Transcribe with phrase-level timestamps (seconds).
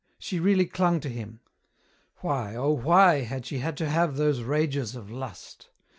[0.17, 1.41] She really clung to him.
[2.21, 5.69] Why, oh, why, had she had to have those rages of lust?